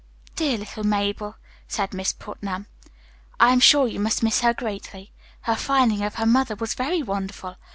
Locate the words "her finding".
5.41-6.01